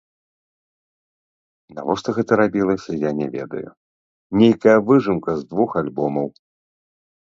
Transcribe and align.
Навошта 1.81 2.09
гэта 2.17 2.31
рабілася, 2.43 2.91
я 3.05 3.11
не 3.21 3.27
ведаю, 3.37 3.65
нейкая 4.45 4.77
выжымка 4.93 5.31
з 5.41 5.51
двух 5.55 5.69
альбомаў. 5.87 6.27